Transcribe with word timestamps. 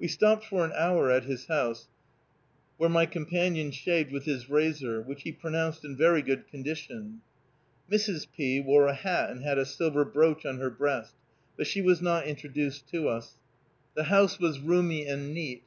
We 0.00 0.08
stopped 0.08 0.46
for 0.46 0.64
an 0.64 0.72
hour 0.74 1.12
at 1.12 1.26
his 1.26 1.46
house, 1.46 1.86
where 2.76 2.90
my 2.90 3.06
companion 3.06 3.70
shaved 3.70 4.10
with 4.10 4.24
his 4.24 4.50
razor, 4.50 5.00
which 5.00 5.22
he 5.22 5.30
pronounced 5.30 5.84
in 5.84 5.96
very 5.96 6.22
good 6.22 6.48
condition. 6.48 7.20
Mrs. 7.88 8.26
P. 8.36 8.58
wore 8.60 8.88
a 8.88 8.94
hat 8.94 9.30
and 9.30 9.44
had 9.44 9.58
a 9.58 9.64
silver 9.64 10.04
brooch 10.04 10.44
on 10.44 10.58
her 10.58 10.70
breast, 10.70 11.14
but 11.56 11.68
she 11.68 11.82
was 11.82 12.02
not 12.02 12.26
introduced 12.26 12.88
to 12.88 13.06
us. 13.08 13.36
The 13.94 14.02
house 14.10 14.40
was 14.40 14.58
roomy 14.58 15.06
and 15.06 15.32
neat. 15.32 15.62